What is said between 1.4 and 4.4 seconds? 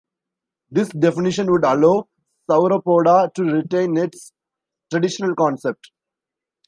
would allow Sauropoda to retain its